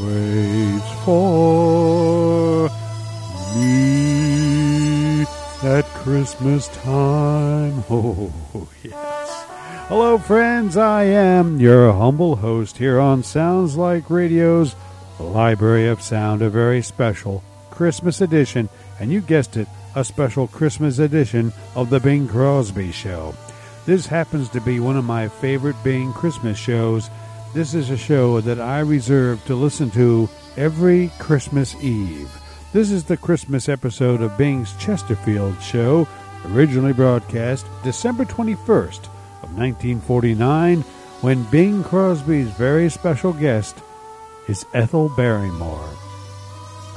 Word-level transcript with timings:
waits 0.02 0.90
for 1.04 2.68
me 3.56 5.24
at 5.62 5.84
Christmas 5.94 6.68
time. 6.68 7.84
Oh, 8.58 8.68
yes. 8.82 9.44
Hello, 9.88 10.18
friends. 10.18 10.76
I 10.76 11.04
am 11.04 11.60
your 11.60 11.92
humble 11.92 12.36
host 12.36 12.78
here 12.78 12.98
on 12.98 13.22
Sounds 13.22 13.76
Like 13.76 14.10
Radio's 14.10 14.74
Library 15.20 15.86
of 15.88 16.00
Sound, 16.02 16.42
a 16.42 16.50
very 16.50 16.82
special 16.82 17.42
Christmas 17.70 18.20
edition, 18.20 18.68
and 18.98 19.12
you 19.12 19.20
guessed 19.20 19.56
it, 19.56 19.68
a 19.96 20.04
special 20.04 20.46
Christmas 20.46 20.98
edition 20.98 21.52
of 21.74 21.88
The 21.88 21.98
Bing 21.98 22.28
Crosby 22.28 22.92
Show. 22.92 23.34
This 23.86 24.06
happens 24.06 24.50
to 24.50 24.60
be 24.60 24.78
one 24.78 24.98
of 24.98 25.06
my 25.06 25.26
favorite 25.26 25.76
Bing 25.82 26.12
Christmas 26.12 26.58
shows. 26.58 27.08
This 27.54 27.72
is 27.72 27.88
a 27.88 27.96
show 27.96 28.42
that 28.42 28.60
I 28.60 28.80
reserve 28.80 29.42
to 29.46 29.54
listen 29.54 29.90
to 29.92 30.28
every 30.58 31.10
Christmas 31.18 31.74
Eve. 31.82 32.30
This 32.74 32.90
is 32.90 33.04
the 33.04 33.16
Christmas 33.16 33.70
episode 33.70 34.20
of 34.20 34.36
Bing's 34.36 34.76
Chesterfield 34.76 35.62
Show, 35.62 36.06
originally 36.50 36.92
broadcast 36.92 37.66
December 37.82 38.26
21st 38.26 39.06
of 39.42 39.56
1949, 39.56 40.82
when 41.22 41.42
Bing 41.44 41.82
Crosby's 41.82 42.50
very 42.50 42.90
special 42.90 43.32
guest 43.32 43.78
is 44.46 44.66
Ethel 44.74 45.08
Barrymore. 45.16 45.88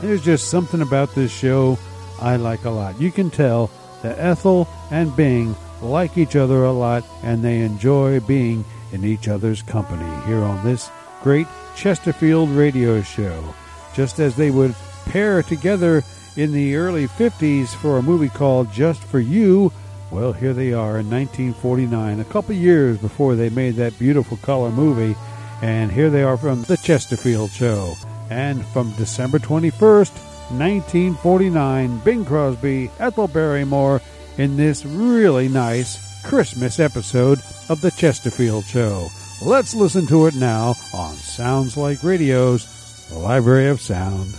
There's 0.01 0.21
just 0.21 0.49
something 0.49 0.81
about 0.81 1.15
this 1.15 1.31
show 1.31 1.79
I 2.21 2.35
like 2.35 2.65
a 2.65 2.69
lot. 2.69 2.99
You 2.99 3.11
can 3.11 3.29
tell 3.29 3.69
that 4.01 4.19
Ethel 4.19 4.67
and 4.91 5.15
Bing 5.15 5.55
like 5.81 6.17
each 6.17 6.35
other 6.35 6.63
a 6.63 6.71
lot 6.71 7.03
and 7.23 7.43
they 7.43 7.61
enjoy 7.61 8.19
being 8.19 8.65
in 8.91 9.05
each 9.05 9.27
other's 9.27 9.61
company 9.61 10.09
here 10.25 10.43
on 10.43 10.65
this 10.65 10.89
great 11.21 11.47
Chesterfield 11.75 12.49
radio 12.49 13.01
show. 13.01 13.53
Just 13.93 14.19
as 14.19 14.35
they 14.35 14.51
would 14.51 14.75
pair 15.05 15.41
together 15.43 16.03
in 16.35 16.51
the 16.51 16.75
early 16.75 17.07
50s 17.07 17.69
for 17.69 17.97
a 17.97 18.03
movie 18.03 18.29
called 18.29 18.71
Just 18.71 19.03
for 19.03 19.19
You, 19.19 19.71
well, 20.11 20.33
here 20.33 20.53
they 20.53 20.73
are 20.73 20.99
in 20.99 21.09
1949, 21.09 22.19
a 22.19 22.25
couple 22.25 22.55
years 22.55 22.97
before 22.97 23.35
they 23.35 23.49
made 23.49 23.75
that 23.75 23.97
beautiful 23.99 24.37
color 24.37 24.71
movie. 24.71 25.15
And 25.61 25.91
here 25.91 26.09
they 26.09 26.23
are 26.23 26.37
from 26.37 26.63
The 26.63 26.77
Chesterfield 26.77 27.51
Show. 27.51 27.93
And 28.29 28.65
from 28.67 28.91
December 28.93 29.39
21st, 29.39 30.28
1949, 30.51 31.99
Bing 31.99 32.25
Crosby, 32.25 32.89
Ethel 32.99 33.27
Barrymore, 33.27 34.01
in 34.37 34.57
this 34.57 34.85
really 34.85 35.47
nice 35.47 36.23
Christmas 36.23 36.79
episode 36.79 37.39
of 37.69 37.81
The 37.81 37.91
Chesterfield 37.91 38.65
Show. 38.65 39.07
Let's 39.45 39.73
listen 39.73 40.07
to 40.07 40.25
it 40.27 40.35
now 40.35 40.75
on 40.93 41.13
Sounds 41.15 41.77
Like 41.77 42.03
Radio's 42.03 42.67
Library 43.11 43.69
of 43.69 43.81
Sound. 43.81 44.33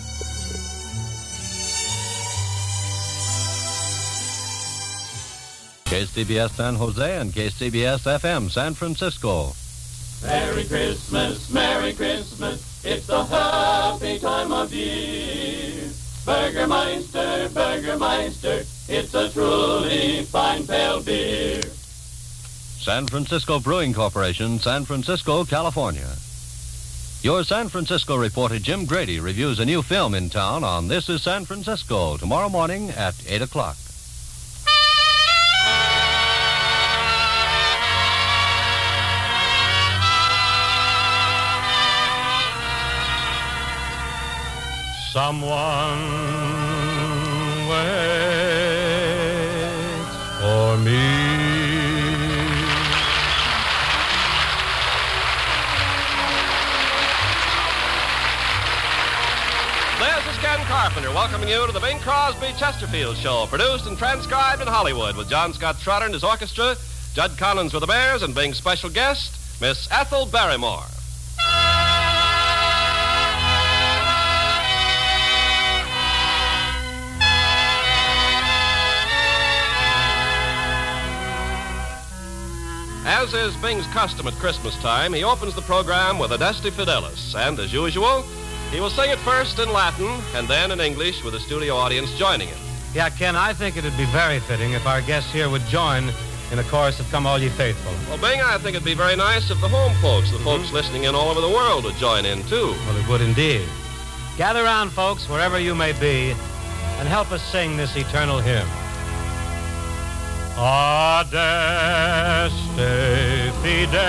KCBS 5.90 6.50
San 6.50 6.76
Jose 6.76 7.18
and 7.18 7.32
KCBS 7.32 8.20
FM 8.20 8.50
San 8.50 8.74
Francisco. 8.74 9.52
Merry 10.22 10.64
Christmas, 10.64 11.50
Merry 11.50 11.92
Christmas, 11.94 12.84
it's 12.84 13.06
the 13.06 13.24
happy 13.24 14.18
time 14.18 14.52
of 14.52 14.72
year. 14.72 15.89
Burgermeister, 16.24 17.48
Burgermeister, 17.52 18.64
it's 18.88 19.14
a 19.14 19.30
truly 19.30 20.24
fine 20.24 20.66
pale 20.66 21.02
beer. 21.02 21.62
San 21.62 23.06
Francisco 23.06 23.58
Brewing 23.60 23.92
Corporation, 23.92 24.58
San 24.58 24.84
Francisco, 24.84 25.44
California. 25.44 26.08
Your 27.22 27.44
San 27.44 27.68
Francisco 27.68 28.16
reporter 28.16 28.58
Jim 28.58 28.86
Grady 28.86 29.20
reviews 29.20 29.58
a 29.60 29.64
new 29.64 29.82
film 29.82 30.14
in 30.14 30.30
town 30.30 30.64
on 30.64 30.88
This 30.88 31.08
is 31.08 31.22
San 31.22 31.44
Francisco 31.44 32.16
tomorrow 32.16 32.48
morning 32.48 32.90
at 32.90 33.14
8 33.28 33.42
o'clock. 33.42 33.76
Someone 45.12 45.50
waits 47.68 48.06
for 50.38 50.76
me. 50.76 51.02
This 59.98 60.26
is 60.28 60.38
Ken 60.38 60.60
Carpenter 60.66 61.10
welcoming 61.10 61.48
you 61.48 61.66
to 61.66 61.72
the 61.72 61.80
Bing 61.80 61.98
Crosby 61.98 62.52
Chesterfield 62.56 63.16
Show, 63.16 63.46
produced 63.48 63.88
and 63.88 63.98
transcribed 63.98 64.62
in 64.62 64.68
Hollywood 64.68 65.16
with 65.16 65.28
John 65.28 65.52
Scott 65.52 65.80
Trotter 65.80 66.04
and 66.04 66.14
his 66.14 66.22
orchestra, 66.22 66.76
Judd 67.14 67.32
Conlon's 67.32 67.72
Rhythmaires, 67.72 68.22
and 68.22 68.32
Bing's 68.32 68.58
special 68.58 68.90
guest, 68.90 69.60
Miss 69.60 69.88
Ethel 69.90 70.26
Barrymore. 70.26 70.86
As 83.20 83.34
is 83.34 83.54
Bing's 83.58 83.86
custom 83.88 84.26
at 84.28 84.32
Christmas 84.38 84.74
time, 84.78 85.12
he 85.12 85.24
opens 85.24 85.54
the 85.54 85.60
program 85.60 86.18
with 86.18 86.32
Adeste 86.32 86.72
Fideles, 86.72 87.34
and 87.34 87.58
as 87.60 87.70
usual, 87.70 88.22
he 88.70 88.80
will 88.80 88.88
sing 88.88 89.10
it 89.10 89.18
first 89.18 89.58
in 89.58 89.70
Latin 89.74 90.22
and 90.34 90.48
then 90.48 90.70
in 90.70 90.80
English 90.80 91.22
with 91.22 91.34
the 91.34 91.40
studio 91.40 91.76
audience 91.76 92.10
joining 92.16 92.48
him. 92.48 92.56
Yeah, 92.94 93.10
Ken, 93.10 93.36
I 93.36 93.52
think 93.52 93.76
it'd 93.76 93.94
be 93.98 94.06
very 94.06 94.40
fitting 94.40 94.72
if 94.72 94.86
our 94.86 95.02
guests 95.02 95.30
here 95.34 95.50
would 95.50 95.60
join 95.66 96.10
in 96.50 96.60
a 96.60 96.64
chorus 96.64 96.98
of 96.98 97.10
Come 97.10 97.26
All 97.26 97.38
Ye 97.38 97.50
Faithful. 97.50 97.92
Well, 98.08 98.16
Bing, 98.16 98.40
I 98.40 98.56
think 98.56 98.74
it'd 98.74 98.86
be 98.86 98.94
very 98.94 99.16
nice 99.16 99.50
if 99.50 99.60
the 99.60 99.68
home 99.68 99.92
folks, 100.00 100.30
the 100.30 100.36
mm-hmm. 100.36 100.44
folks 100.44 100.72
listening 100.72 101.04
in 101.04 101.14
all 101.14 101.28
over 101.28 101.42
the 101.42 101.50
world, 101.50 101.84
would 101.84 101.96
join 101.96 102.24
in 102.24 102.42
too. 102.44 102.74
Well, 102.86 102.96
it 102.96 103.06
would 103.06 103.20
indeed. 103.20 103.68
Gather 104.38 104.62
round, 104.62 104.92
folks, 104.92 105.28
wherever 105.28 105.60
you 105.60 105.74
may 105.74 105.92
be, 105.92 106.30
and 106.96 107.06
help 107.06 107.32
us 107.32 107.42
sing 107.52 107.76
this 107.76 107.94
eternal 107.96 108.38
hymn. 108.38 108.66
Adeste 110.56 111.52
fideles, 113.62 114.00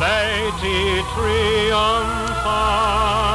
laeti 0.00 0.80
triumphantes, 1.14 3.29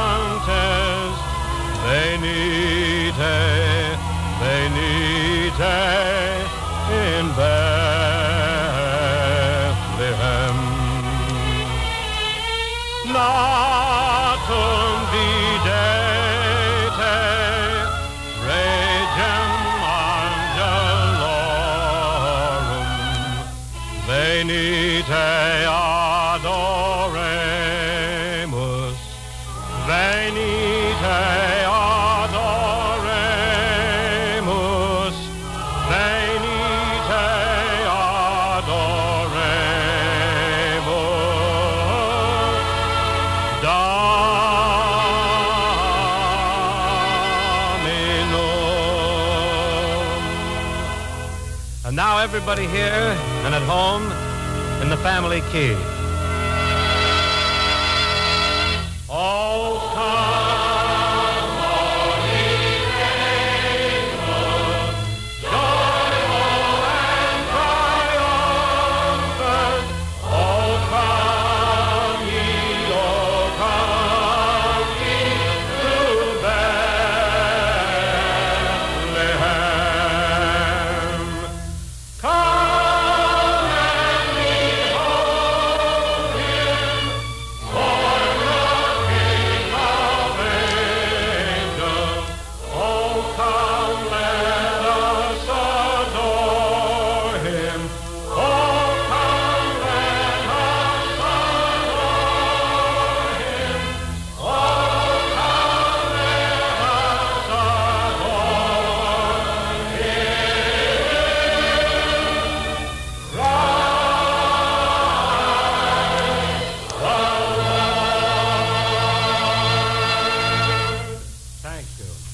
everybody 52.36 52.66
here 52.66 53.16
and 53.46 53.54
at 53.54 53.62
home 53.62 54.12
in 54.82 54.90
the 54.90 54.96
family 54.98 55.40
key. 55.50 55.95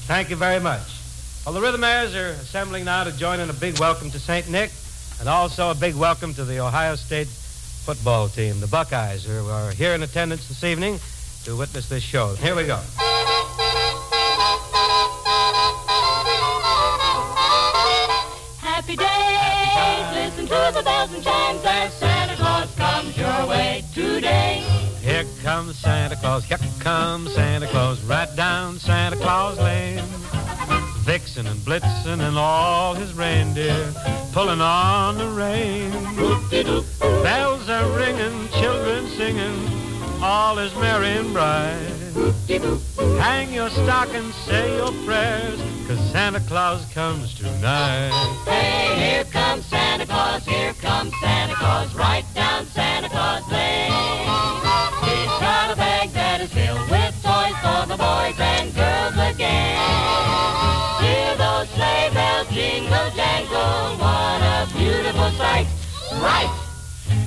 Thank 0.05 0.29
you 0.29 0.35
very 0.35 0.59
much. 0.59 0.81
Well, 1.45 1.53
the 1.53 1.61
Rhythmaires 1.61 2.13
are 2.13 2.31
assembling 2.41 2.83
now 2.83 3.05
to 3.05 3.11
join 3.17 3.39
in 3.39 3.49
a 3.49 3.53
big 3.53 3.79
welcome 3.79 4.11
to 4.11 4.19
St. 4.19 4.49
Nick 4.49 4.69
and 5.21 5.29
also 5.29 5.71
a 5.71 5.75
big 5.75 5.95
welcome 5.95 6.33
to 6.33 6.43
the 6.43 6.59
Ohio 6.59 6.95
State 6.95 7.27
football 7.27 8.27
team, 8.27 8.59
the 8.59 8.67
Buckeyes, 8.67 9.23
who 9.23 9.47
are 9.47 9.71
here 9.71 9.93
in 9.93 10.03
attendance 10.03 10.49
this 10.49 10.61
evening 10.65 10.99
to 11.45 11.55
witness 11.55 11.87
this 11.87 12.03
show. 12.03 12.35
Here 12.35 12.53
we 12.53 12.65
go. 12.65 12.79
Happy 18.59 18.97
days, 18.97 20.13
listen 20.13 20.47
to 20.47 20.71
the 20.73 20.83
bells 20.83 21.13
and 21.13 21.23
chimes 21.23 21.61
as 21.63 21.93
Santa 21.93 22.35
Claus 22.35 22.75
comes 22.75 23.17
your 23.17 23.47
way 23.47 23.83
today. 23.93 24.72
Comes 25.53 25.77
Santa 25.77 26.15
Claus, 26.15 26.45
here 26.45 26.57
comes 26.79 27.31
Santa 27.35 27.67
Claus, 27.67 28.01
right 28.05 28.35
down 28.35 28.79
Santa 28.79 29.17
Claus 29.17 29.59
Lane. 29.59 30.03
Vixen 31.05 31.45
and 31.45 31.59
Blitzen 31.59 32.27
and 32.27 32.39
all 32.39 32.95
his 32.95 33.13
reindeer 33.13 33.93
pulling 34.31 34.61
on 34.61 35.15
the 35.19 35.27
rein. 35.27 35.91
Bells 37.21 37.69
are 37.69 37.87
ringing, 37.95 38.47
children 38.59 39.05
singing, 39.09 40.23
all 40.23 40.57
is 40.57 40.73
merry 40.77 41.09
and 41.09 41.31
bright. 41.31 41.77
Hang 43.21 43.53
your 43.53 43.69
stockings, 43.69 44.33
say 44.47 44.75
your 44.77 44.91
prayers, 45.05 45.61
cause 45.87 45.99
Santa 46.11 46.39
Claus 46.39 46.83
comes 46.95 47.35
tonight. 47.35 48.09
Hey, 48.45 49.11
here 49.13 49.25
comes 49.25 49.67
Santa 49.67 50.07
Claus, 50.07 50.43
here 50.47 50.73
comes 50.73 51.13
Santa 51.21 51.53
Claus, 51.53 51.93
right 51.93 52.25
down 52.33 52.65
Santa 52.65 53.07
Claus 53.07 53.47
Lane. 53.51 54.82
For 57.93 57.97
boys 57.97 58.39
and 58.39 58.73
girls 58.73 59.13
again. 59.13 59.77
Hear 61.01 61.35
those 61.37 61.69
sleigh 61.69 62.09
bells 62.13 62.47
jingle 62.49 63.09
jangle, 63.15 63.97
what 64.01 64.41
a 64.41 64.67
beautiful 64.73 65.29
sight. 65.37 65.67
Right! 66.13 66.51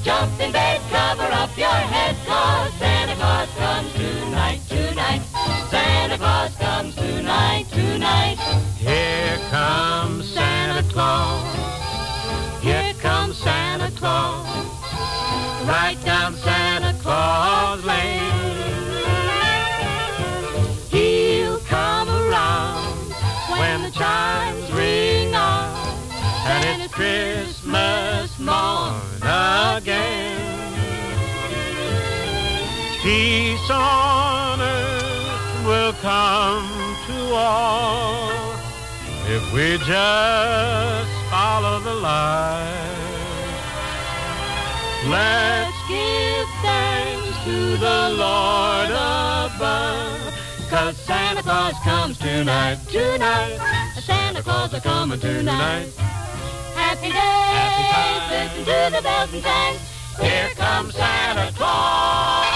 Jump 0.02 0.40
in 0.40 0.52
bed, 0.52 0.80
cover 0.90 1.30
up 1.32 1.56
your 1.56 1.68
head, 1.68 2.16
cause 2.26 2.72
Santa 2.78 3.14
Claus 3.16 3.48
comes 3.58 3.92
tonight, 3.94 4.60
tonight. 4.68 5.22
Santa 5.70 6.18
Claus 6.18 6.56
comes 6.56 6.94
tonight, 6.94 7.66
tonight. 7.70 8.36
Here 8.78 9.38
comes 9.50 10.32
Santa 10.32 10.82
Claus. 10.92 12.62
Here 12.62 12.94
comes 12.94 13.36
Santa 13.36 13.90
Claus. 13.92 14.46
Right 15.66 15.98
down 16.04 16.34
Santa 16.34 16.96
Claus 17.02 17.84
Lane. 17.84 18.15
Morn 28.46 28.94
again. 29.22 30.38
Peace 33.02 33.70
on 33.70 34.60
earth 34.60 35.66
will 35.66 35.93
come 35.94 36.69
to 37.08 37.34
all 37.34 38.31
if 39.26 39.52
we 39.52 39.76
just 39.78 41.10
follow 41.28 41.81
the 41.81 41.94
light. 41.94 42.96
Let's 45.08 45.76
give 45.88 46.49
thanks 46.62 47.44
to 47.44 47.76
the 47.76 48.10
Lord 48.10 48.90
above, 48.90 50.34
cause 50.70 50.96
Santa 50.99 51.42
Claus 51.42 51.75
comes 51.82 52.16
tonight, 52.19 52.78
tonight. 52.88 53.58
Santa 54.00 54.42
Claus 54.42 54.72
is 54.72 54.82
coming 54.82 55.19
tonight. 55.19 55.88
Happy 56.75 57.10
days, 57.10 57.55
Happy 57.96 58.58
listen 58.60 58.64
to 58.64 58.96
the 58.96 59.02
bells 59.02 59.32
and 59.32 59.43
chimes. 59.43 59.81
Here 60.20 60.48
comes 60.56 60.94
Santa 60.94 61.52
Claus. 61.56 62.46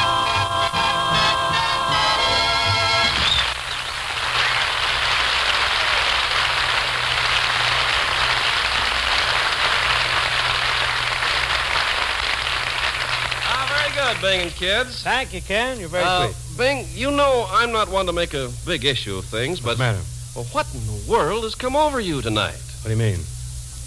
Ah, 13.52 13.66
very 13.68 13.94
good, 14.14 14.22
Bing 14.22 14.40
and 14.42 14.50
kids. 14.52 15.02
Thank 15.02 15.32
you, 15.34 15.40
Ken. 15.40 15.78
You're 15.80 15.88
very 15.88 16.04
Uh, 16.04 16.28
sweet. 16.28 16.58
Bing, 16.58 16.86
you 16.94 17.10
know 17.10 17.46
I'm 17.50 17.72
not 17.72 17.88
one 17.88 18.06
to 18.06 18.12
make 18.12 18.34
a 18.34 18.48
big 18.66 18.84
issue 18.84 19.16
of 19.16 19.24
things, 19.24 19.60
but 19.60 19.78
What's 19.78 19.78
the 19.78 19.84
matter? 19.84 19.98
well, 20.34 20.44
what 20.52 20.66
in 20.74 20.86
the 20.86 21.10
world 21.10 21.44
has 21.44 21.54
come 21.54 21.74
over 21.76 22.00
you 22.00 22.22
tonight? 22.22 22.58
What 22.82 22.84
do 22.84 22.90
you 22.90 22.96
mean? 22.96 23.20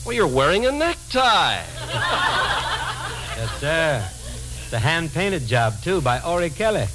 Well, 0.06 0.14
you're 0.14 0.28
wearing 0.28 0.66
a 0.66 0.72
necktie. 1.14 1.64
Yes, 3.36 3.50
sir. 3.60 4.08
It's 4.64 4.74
a 4.74 4.80
hand-painted 4.80 5.48
job, 5.48 5.74
too, 5.84 6.02
by 6.02 6.22
Orry-Kelly. 6.22 6.86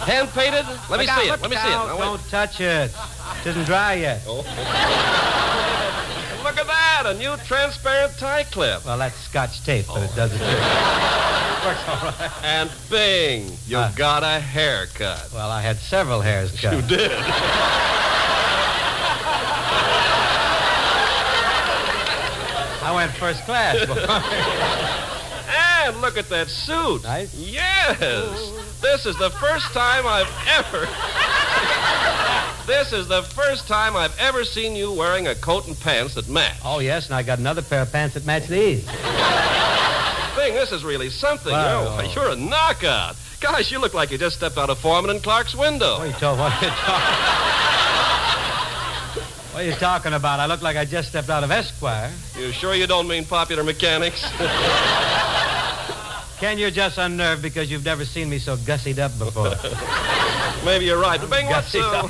Hand 0.00 0.28
painted? 0.30 0.66
Let 0.90 0.98
me 1.00 1.06
Look 1.06 1.14
see 1.16 1.28
it. 1.28 1.40
Let 1.40 1.50
me 1.50 1.56
see 1.56 1.62
it. 1.62 1.72
out. 1.72 1.86
Now, 1.88 1.96
Don't 1.96 2.20
touch 2.28 2.60
it. 2.60 2.90
It 3.40 3.46
isn't 3.46 3.64
dry 3.64 3.94
yet. 3.94 4.26
Look 4.26 4.44
at 6.58 6.66
that, 6.66 7.02
a 7.06 7.14
new 7.14 7.36
transparent 7.46 8.18
tie 8.18 8.42
clip. 8.44 8.84
Well, 8.84 8.98
that's 8.98 9.16
scotch 9.16 9.64
tape, 9.64 9.86
but 9.86 10.02
it 10.02 10.14
does 10.16 10.30
trick. 10.32 10.40
Works 11.64 11.88
all 11.88 12.02
right. 12.02 12.30
And 12.42 12.70
Bing, 12.90 13.56
you 13.66 13.78
Uh. 13.78 13.92
got 13.92 14.22
a 14.24 14.40
haircut. 14.40 15.30
Well, 15.32 15.50
I 15.50 15.62
had 15.62 15.76
several 15.78 16.20
hairs 16.20 16.50
cut. 16.60 16.74
You 16.74 16.82
did. 16.82 17.10
I 22.84 22.92
went 22.94 23.12
first 23.12 23.42
class. 23.44 25.10
And 25.84 26.00
look 26.00 26.16
at 26.16 26.30
that 26.30 26.48
suit. 26.48 27.02
Nice. 27.02 27.34
Yes. 27.34 27.98
This 28.80 29.04
is 29.04 29.18
the 29.18 29.28
first 29.28 29.66
time 29.74 30.04
I've 30.06 30.32
ever. 30.48 30.86
this 32.66 32.92
is 32.94 33.06
the 33.06 33.22
first 33.34 33.68
time 33.68 33.94
I've 33.94 34.16
ever 34.18 34.44
seen 34.44 34.74
you 34.76 34.92
wearing 34.92 35.26
a 35.26 35.34
coat 35.34 35.66
and 35.66 35.78
pants 35.78 36.14
that 36.14 36.26
match. 36.26 36.56
oh, 36.64 36.78
yes, 36.78 37.06
and 37.06 37.14
I 37.14 37.22
got 37.22 37.38
another 37.38 37.60
pair 37.60 37.82
of 37.82 37.92
pants 37.92 38.14
that 38.14 38.24
match 38.24 38.46
these. 38.46 38.86
Bing, 40.36 40.54
this 40.54 40.72
is 40.72 40.84
really 40.84 41.10
something. 41.10 41.52
Wow. 41.52 42.00
You're, 42.00 42.12
you're 42.24 42.30
a 42.32 42.36
knockout. 42.36 43.16
Gosh, 43.42 43.70
you 43.70 43.78
look 43.78 43.92
like 43.92 44.10
you 44.10 44.16
just 44.16 44.36
stepped 44.36 44.56
out 44.56 44.70
of 44.70 44.78
Foreman 44.78 45.10
and 45.10 45.22
Clark's 45.22 45.54
window. 45.54 45.98
What 45.98 46.00
are 46.00 46.06
you, 46.06 46.12
talk- 46.14 46.38
what 46.38 46.50
are 46.52 46.64
you 46.64 46.70
talking 46.70 47.53
What 49.54 49.62
are 49.62 49.66
you 49.66 49.74
talking 49.76 50.14
about? 50.14 50.40
I 50.40 50.46
look 50.46 50.62
like 50.62 50.76
I 50.76 50.84
just 50.84 51.10
stepped 51.10 51.30
out 51.30 51.44
of 51.44 51.52
Esquire. 51.52 52.10
You 52.36 52.50
sure 52.50 52.74
you 52.74 52.88
don't 52.88 53.06
mean 53.06 53.24
popular 53.24 53.62
mechanics? 53.62 54.20
Ken, 56.38 56.58
you're 56.58 56.72
just 56.72 56.98
unnerved 56.98 57.40
because 57.40 57.70
you've 57.70 57.84
never 57.84 58.04
seen 58.04 58.28
me 58.28 58.40
so 58.40 58.56
gussied 58.56 58.98
up 58.98 59.16
before. 59.16 59.54
Maybe 60.64 60.86
you're 60.86 61.00
right. 61.00 61.20
But 61.20 61.30
Bing, 61.30 61.46
what's, 61.46 61.72
uh, 61.72 62.02
the 62.02 62.08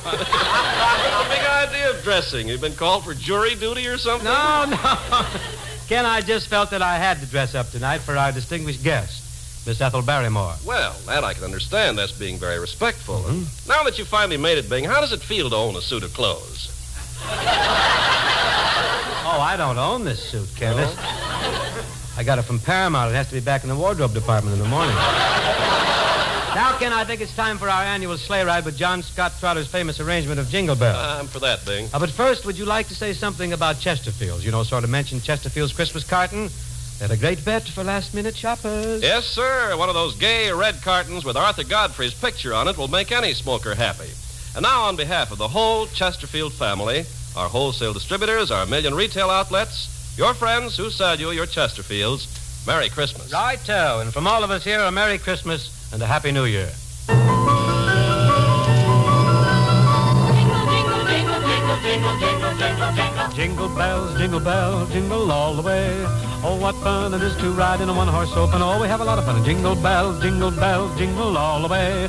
big 1.29 1.45
idea 1.47 1.91
of 1.91 2.03
dressing? 2.03 2.49
You've 2.49 2.63
been 2.63 2.77
called 2.77 3.05
for 3.05 3.13
jury 3.13 3.55
duty 3.57 3.89
or 3.89 3.99
something? 3.99 4.25
No, 4.25 4.65
no. 4.65 4.77
Ken, 5.87 6.07
I 6.07 6.23
just 6.23 6.49
felt 6.49 6.71
that 6.71 6.81
I 6.81 6.97
had 6.97 7.21
to 7.21 7.27
dress 7.27 7.55
up 7.55 7.69
tonight 7.71 7.99
for 7.99 8.17
our 8.17 8.33
distinguished 8.33 8.83
guest, 8.83 9.67
Miss 9.67 9.83
Ethel 9.83 10.01
Barrymore. 10.01 10.55
Well, 10.65 10.97
that 11.05 11.25
I 11.25 11.35
can 11.35 11.45
understand. 11.45 11.99
That's 11.99 12.13
being 12.13 12.39
very 12.39 12.59
respectful. 12.59 13.17
Mm-hmm. 13.17 13.69
Now 13.69 13.83
that 13.83 13.99
you 13.99 14.07
finally 14.07 14.39
made 14.39 14.57
it, 14.57 14.71
Bing, 14.71 14.85
how 14.85 15.03
does 15.03 15.13
it 15.13 15.21
feel 15.21 15.51
to 15.51 15.57
own 15.57 15.77
a 15.77 15.83
suit 15.83 16.05
of 16.05 16.15
clothes? 16.15 16.71
Oh, 19.27 19.41
I 19.41 19.57
don't 19.57 19.79
own 19.79 20.05
this 20.05 20.23
suit, 20.23 20.49
Ken. 20.57 20.77
This- 20.77 20.97
I 22.17 22.23
got 22.23 22.39
it 22.39 22.43
from 22.43 22.61
Paramount. 22.61 23.11
It 23.11 23.17
has 23.17 23.27
to 23.29 23.35
be 23.35 23.41
back 23.41 23.65
in 23.65 23.69
the 23.69 23.75
wardrobe 23.75 24.15
department 24.15 24.55
in 24.57 24.63
the 24.63 24.69
morning. 24.69 24.95
now, 26.55 26.77
Ken, 26.79 26.93
I 26.93 27.05
think 27.05 27.21
it's 27.21 27.35
time 27.35 27.59
for 27.59 27.69
our 27.69 27.83
annual 27.83 28.17
sleigh 28.17 28.45
ride 28.45 28.65
with 28.65 28.77
John 28.77 29.03
Scott 29.03 29.33
Trotter's 29.41 29.67
famous 29.67 29.99
arrangement 29.99 30.39
of 30.39 30.49
Jingle 30.49 30.77
Bells. 30.77 30.97
I'm 30.97 31.27
for 31.27 31.41
that, 31.41 31.65
Bing. 31.65 31.89
Uh, 31.93 31.99
but 31.99 32.11
first, 32.11 32.47
would 32.47 32.57
you 32.57 32.65
like 32.67 32.87
to 32.89 32.95
say 32.95 33.13
something 33.13 33.53
about 33.53 33.81
Chesterfield's? 33.81 34.45
You 34.45 34.53
know, 34.53 34.63
sort 34.63 34.85
of 34.85 34.91
mention 34.91 35.21
Chesterfield's 35.21 35.73
Christmas 35.73 36.05
carton. 36.05 36.49
They're 37.01 37.11
a 37.11 37.17
great 37.17 37.45
bet 37.45 37.67
for 37.67 37.83
last-minute 37.83 38.37
shoppers. 38.37 39.03
Yes, 39.03 39.25
sir. 39.27 39.77
One 39.77 39.89
of 39.89 39.97
those 39.97 40.15
gay 40.15 40.53
red 40.53 40.81
cartons 40.83 41.25
with 41.25 41.37
Arthur 41.37 41.65
Godfrey's 41.65 42.15
picture 42.15 42.55
on 42.55 42.69
it 42.69 42.79
will 42.79 42.87
make 42.87 43.11
any 43.11 43.35
smoker 43.35 43.75
happy. 43.75 44.11
And 44.57 44.63
now, 44.63 44.85
on 44.85 44.95
behalf 44.95 45.33
of 45.33 45.39
the 45.39 45.49
whole 45.49 45.87
Chesterfield 45.87 46.53
family, 46.53 47.05
our 47.37 47.49
wholesale 47.49 47.93
distributors, 47.93 48.53
our 48.53 48.67
million 48.67 48.95
retail 48.95 49.29
outlets, 49.29 50.15
your 50.17 50.33
friends 50.33 50.77
who 50.77 50.91
sell 50.91 51.19
you 51.19 51.33
your 51.33 51.47
Chesterfields, 51.47 52.65
Merry 52.65 52.89
Christmas. 52.89 53.33
Righto. 53.33 53.73
Uh, 53.73 54.01
and 54.03 54.13
from 54.13 54.29
all 54.29 54.45
of 54.45 54.53
us 54.53 54.63
here, 54.63 54.79
a 54.79 54.93
Merry 54.93 55.19
Christmas 55.19 55.93
and 55.93 56.01
a 56.01 56.07
Happy 56.07 56.31
New 56.31 56.45
Year. 56.45 56.71
Jingle, 57.09 57.35
jingle, 60.71 61.05
jingle, 61.05 61.41
jingle, 61.43 61.81
jingle, 61.83 62.15
jingle, 62.15 62.55
jingle, 62.57 62.93
jingle. 62.95 63.29
Jingle 63.35 63.69
bells, 63.71 64.19
jingle 64.19 64.41
bells, 64.41 64.93
jingle 64.93 65.33
all 65.33 65.55
the 65.55 65.63
way. 65.63 65.91
Oh, 66.45 66.57
what 66.61 66.77
fun 66.77 67.13
it 67.13 67.23
is 67.23 67.35
to 67.39 67.51
ride 67.51 67.81
in 67.81 67.89
a 67.89 67.93
one-horse 67.93 68.37
open. 68.37 68.63
Oh, 68.63 68.81
we 68.81 68.87
have 68.87 69.01
a 69.01 69.05
lot 69.05 69.19
of 69.19 69.25
fun. 69.25 69.45
Jingle 69.45 69.75
bells, 69.75 70.23
jingle 70.23 70.53
bells, 70.53 70.97
jingle 70.97 71.37
all 71.37 71.61
the 71.61 71.69
way. 71.69 72.09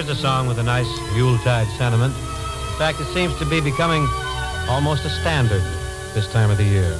Here's 0.00 0.16
a 0.18 0.22
song 0.22 0.48
with 0.48 0.58
a 0.58 0.62
nice 0.62 0.88
Yuletide 1.14 1.68
sentiment. 1.76 2.16
In 2.16 2.78
fact, 2.78 3.00
it 3.00 3.12
seems 3.12 3.38
to 3.38 3.44
be 3.44 3.60
becoming 3.60 4.08
almost 4.66 5.04
a 5.04 5.10
standard 5.10 5.62
this 6.14 6.26
time 6.32 6.50
of 6.50 6.56
the 6.56 6.64
year. 6.64 6.96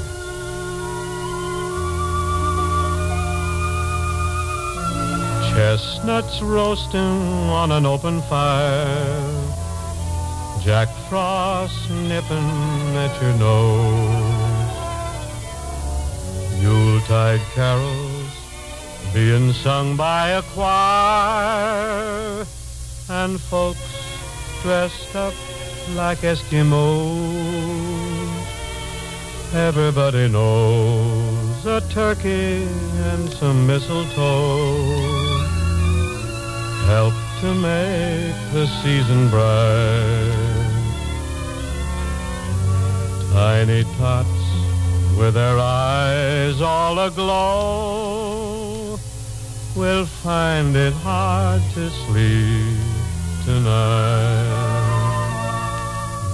Chestnuts 5.54 6.42
roasting 6.42 7.48
on 7.48 7.72
an 7.72 7.86
open 7.86 8.20
fire. 8.20 9.50
Jack 10.62 10.88
Frost 11.08 11.90
nipping 11.90 12.96
at 12.96 13.22
your 13.22 13.32
nose. 13.38 14.70
Yuletide 16.60 17.40
carols 17.54 18.30
being 19.14 19.54
sung 19.54 19.96
by 19.96 20.32
a 20.32 20.42
choir 20.42 22.44
and 23.10 23.40
folks 23.40 23.80
dressed 24.62 25.16
up 25.16 25.34
like 25.96 26.18
Eskimos. 26.18 26.80
Everybody 29.52 30.28
knows 30.28 31.66
a 31.66 31.80
turkey 31.90 32.62
and 33.10 33.28
some 33.30 33.66
mistletoe 33.66 35.10
help 36.86 37.14
to 37.40 37.52
make 37.54 38.36
the 38.52 38.66
season 38.80 39.28
bright. 39.28 40.70
Tiny 43.32 43.82
tots 43.98 44.40
with 45.18 45.34
their 45.34 45.58
eyes 45.58 46.60
all 46.60 46.96
aglow 47.00 48.98
will 49.76 50.06
find 50.06 50.76
it 50.76 50.92
hard 50.92 51.62
to 51.74 51.90
sleep 51.90 52.99
tonight. 53.44 54.80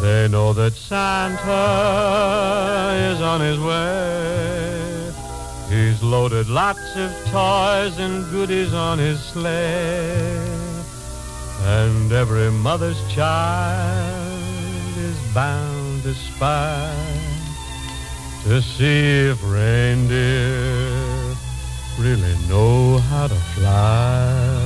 They 0.00 0.28
know 0.28 0.52
that 0.52 0.74
Santa 0.74 1.64
is 3.12 3.20
on 3.20 3.40
his 3.40 3.58
way. 3.58 5.12
He's 5.68 6.02
loaded 6.02 6.48
lots 6.48 6.96
of 6.96 7.10
toys 7.32 7.98
and 7.98 8.30
goodies 8.30 8.72
on 8.72 8.98
his 8.98 9.20
sleigh. 9.20 10.38
And 11.62 12.12
every 12.12 12.50
mother's 12.50 13.02
child 13.12 14.96
is 14.96 15.16
bound 15.34 16.02
to 16.04 16.14
spy 16.14 16.94
to 18.44 18.62
see 18.62 19.28
if 19.30 19.42
reindeer 19.42 21.34
really 21.98 22.36
know 22.48 22.98
how 22.98 23.26
to 23.26 23.34
fly. 23.34 24.65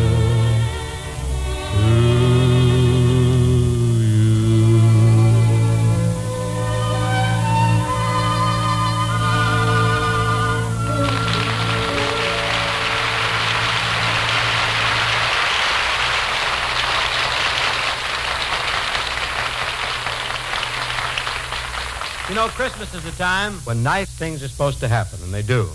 know, 22.41 22.47
Christmas 22.47 22.91
is 22.95 23.05
a 23.05 23.15
time 23.19 23.53
when 23.65 23.83
nice 23.83 24.09
things 24.09 24.41
are 24.41 24.47
supposed 24.47 24.79
to 24.79 24.87
happen, 24.87 25.19
and 25.21 25.31
they 25.31 25.43
do. 25.43 25.69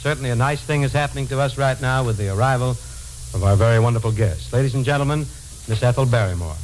Certainly 0.00 0.30
a 0.30 0.34
nice 0.34 0.62
thing 0.62 0.82
is 0.82 0.90
happening 0.90 1.26
to 1.26 1.38
us 1.38 1.58
right 1.58 1.78
now 1.82 2.02
with 2.02 2.16
the 2.16 2.30
arrival 2.30 2.70
of 2.70 3.44
our 3.44 3.56
very 3.56 3.78
wonderful 3.78 4.10
guest. 4.10 4.50
Ladies 4.50 4.74
and 4.74 4.86
gentlemen, 4.86 5.26
Miss 5.68 5.82
Ethel 5.82 6.06
Barrymore. 6.06 6.54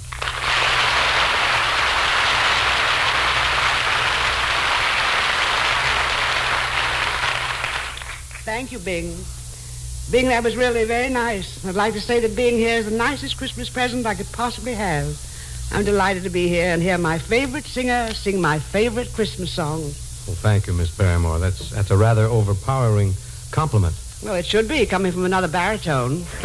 Thank 8.45 8.73
you, 8.73 8.79
Bing. 8.79 9.15
Bing, 10.11 10.29
that 10.29 10.43
was 10.43 10.57
really 10.57 10.85
very 10.85 11.11
nice. 11.11 11.67
I'd 11.67 11.75
like 11.75 11.93
to 11.93 12.01
say 12.01 12.21
that 12.21 12.35
being 12.35 12.57
here 12.57 12.79
is 12.79 12.87
the 12.87 12.97
nicest 12.97 13.37
Christmas 13.37 13.69
present 13.69 14.07
I 14.07 14.15
could 14.15 14.33
possibly 14.33 14.73
have. 14.73 15.34
I'm 15.75 15.85
delighted 15.85 16.23
to 16.23 16.31
be 16.31 16.47
here 16.49 16.73
and 16.73 16.81
hear 16.81 16.99
my 16.99 17.19
favorite 17.19 17.64
singer 17.64 18.14
sing 18.14 18.40
my 18.40 18.61
favorite 18.61 19.12
Christmas 19.12 19.50
song. 19.50 19.81
Well, 19.83 20.37
thank 20.37 20.69
you, 20.69 20.73
Miss 20.73 20.97
Barrymore. 20.97 21.40
That's 21.40 21.71
that's 21.71 21.90
a 21.90 21.97
rather 21.97 22.26
overpowering 22.26 23.12
compliment. 23.50 23.95
Well, 24.23 24.35
it 24.37 24.47
should 24.47 24.69
be 24.69 24.87
coming 24.87 25.11
from 25.11 25.25
another 25.25 25.49
baritone. 25.49 26.25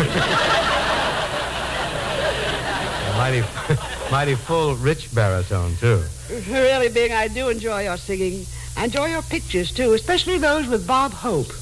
A 3.10 3.14
mighty, 3.18 3.44
mighty 4.12 4.36
full, 4.36 4.76
rich 4.76 5.14
baritone 5.14 5.76
too. 5.78 6.04
Really, 6.50 6.90
Bing, 6.90 7.14
I 7.14 7.28
do 7.28 7.50
enjoy 7.50 7.84
your 7.84 7.98
singing. 7.98 8.46
I 8.76 8.86
enjoy 8.86 9.08
your 9.08 9.22
pictures, 9.22 9.72
too, 9.72 9.94
especially 9.94 10.38
those 10.38 10.68
with 10.68 10.88
Bob 10.88 11.12
Hope. 11.12 11.48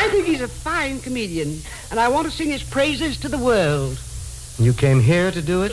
I 0.00 0.08
think 0.10 0.26
he's 0.26 0.40
a 0.40 0.48
fine 0.48 1.00
comedian, 1.00 1.60
and 1.90 1.98
I 1.98 2.08
want 2.08 2.26
to 2.26 2.32
sing 2.32 2.50
his 2.50 2.62
praises 2.62 3.16
to 3.18 3.28
the 3.28 3.38
world. 3.38 3.98
You 4.58 4.72
came 4.72 5.00
here 5.00 5.30
to 5.30 5.40
do 5.42 5.62
it? 5.62 5.72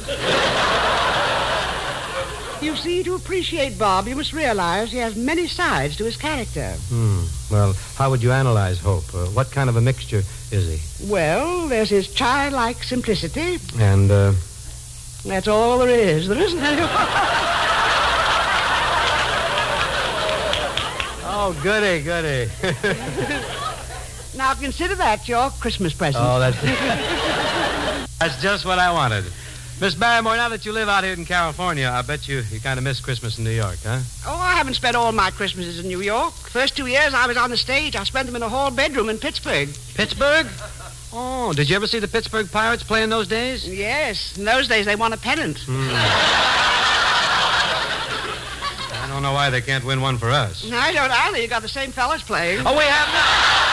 You 2.61 2.75
see, 2.75 3.03
to 3.03 3.15
appreciate 3.15 3.77
Bob, 3.77 4.07
you 4.07 4.15
must 4.15 4.31
realize 4.33 4.91
he 4.91 4.97
has 4.97 5.15
many 5.15 5.45
sides 5.47 5.97
to 5.97 6.05
his 6.05 6.17
character. 6.17 6.71
Hmm. 6.89 7.23
Well, 7.51 7.73
how 7.95 8.09
would 8.09 8.23
you 8.23 8.31
analyze 8.31 8.79
Hope? 8.79 9.13
Uh, 9.13 9.25
what 9.27 9.51
kind 9.51 9.69
of 9.69 9.75
a 9.75 9.81
mixture 9.81 10.23
is 10.51 10.67
he? 10.67 11.11
Well, 11.11 11.67
there's 11.67 11.89
his 11.89 12.07
childlike 12.13 12.81
simplicity. 12.83 13.59
And 13.77 14.09
uh, 14.09 14.33
That's 15.25 15.47
all 15.47 15.79
there 15.79 15.89
is. 15.89 16.27
There 16.27 16.37
isn't 16.39 16.59
any. 16.59 16.81
oh, 21.27 21.55
goody, 21.61 22.03
goody. 22.03 22.49
now 24.37 24.53
consider 24.53 24.95
that 24.95 25.27
your 25.27 25.49
Christmas 25.49 25.93
present. 25.93 26.23
oh, 26.25 26.39
that's 26.39 26.59
that's 28.19 28.41
just 28.41 28.65
what 28.65 28.79
I 28.79 28.91
wanted. 28.91 29.25
Miss 29.81 29.93
Barrymore, 29.93 30.37
now 30.37 30.47
that 30.49 30.65
you 30.65 30.71
live 30.71 30.87
out 30.87 31.03
here 31.03 31.11
in 31.13 31.25
California, 31.25 31.89
I 31.89 32.01
bet 32.01 32.29
you 32.29 32.41
you 32.49 32.61
kind 32.61 32.77
of 32.77 32.85
miss 32.85 33.01
Christmas 33.01 33.37
in 33.37 33.43
New 33.43 33.51
York, 33.51 33.77
huh? 33.83 33.99
Oh, 34.25 34.37
I 34.37 34.53
haven't 34.53 34.75
spent 34.75 34.95
all 34.95 35.11
my 35.11 35.31
Christmases 35.31 35.79
in 35.81 35.87
New 35.87 36.01
York. 36.01 36.33
First 36.33 36.77
two 36.77 36.87
years 36.87 37.13
I 37.13 37.27
was 37.27 37.35
on 37.35 37.49
the 37.49 37.57
stage, 37.57 37.95
I 37.97 38.05
spent 38.05 38.25
them 38.27 38.37
in 38.37 38.43
a 38.43 38.47
hall 38.47 38.71
bedroom 38.71 39.09
in 39.09 39.17
Pittsburgh. 39.17 39.67
Pittsburgh? 39.95 40.47
Oh, 41.11 41.51
did 41.53 41.69
you 41.69 41.75
ever 41.75 41.87
see 41.87 41.99
the 41.99 42.07
Pittsburgh 42.07 42.49
Pirates 42.49 42.83
play 42.83 43.03
in 43.03 43.09
those 43.09 43.27
days? 43.27 43.67
Yes, 43.67 44.37
in 44.37 44.45
those 44.45 44.67
days 44.69 44.85
they 44.85 44.95
won 44.95 45.11
a 45.11 45.17
pennant. 45.17 45.59
Hmm. 45.65 45.89
I 48.93 49.07
don't 49.09 49.23
know 49.23 49.33
why 49.33 49.49
they 49.49 49.61
can't 49.61 49.83
win 49.83 49.99
one 50.01 50.17
for 50.17 50.29
us. 50.29 50.69
I 50.71 50.93
don't 50.93 51.11
either. 51.11 51.37
You 51.37 51.47
got 51.47 51.61
the 51.61 51.69
same 51.69 51.91
fellas 51.91 52.21
playing. 52.23 52.65
Oh, 52.65 52.77
we 52.77 52.83
have 52.83 53.07
not. 53.13 53.64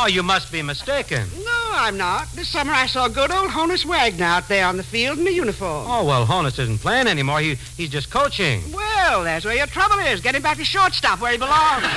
Oh, 0.00 0.06
you 0.06 0.22
must 0.22 0.52
be 0.52 0.62
mistaken. 0.62 1.26
No, 1.44 1.70
I'm 1.72 1.96
not. 1.96 2.30
This 2.32 2.46
summer 2.46 2.72
I 2.72 2.86
saw 2.86 3.08
good 3.08 3.32
old 3.32 3.50
Honus 3.50 3.84
Wagner 3.84 4.24
out 4.24 4.46
there 4.46 4.64
on 4.64 4.76
the 4.76 4.84
field 4.84 5.18
in 5.18 5.26
a 5.26 5.30
uniform. 5.30 5.86
Oh, 5.88 6.04
well, 6.04 6.24
Honus 6.24 6.56
isn't 6.60 6.78
playing 6.78 7.08
anymore. 7.08 7.40
He, 7.40 7.56
he's 7.76 7.90
just 7.90 8.08
coaching. 8.08 8.62
Well, 8.72 9.24
that's 9.24 9.44
where 9.44 9.56
your 9.56 9.66
trouble 9.66 9.98
is. 9.98 10.20
Get 10.20 10.36
him 10.36 10.42
back 10.42 10.58
to 10.58 10.64
shortstop 10.64 11.20
where 11.20 11.32
he 11.32 11.38
belongs. 11.38 11.84